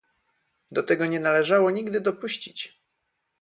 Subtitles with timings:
[0.71, 2.81] Do tego nie należało nigdy dopuścić